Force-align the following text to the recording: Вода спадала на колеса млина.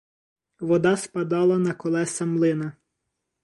Вода 0.67 0.93
спадала 1.03 1.57
на 1.67 1.75
колеса 1.83 2.25
млина. 2.33 2.73